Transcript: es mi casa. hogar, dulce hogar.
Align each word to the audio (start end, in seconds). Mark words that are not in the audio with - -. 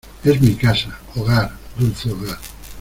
es 0.23 0.41
mi 0.41 0.55
casa. 0.55 0.99
hogar, 1.13 1.51
dulce 1.77 2.09
hogar. 2.09 2.39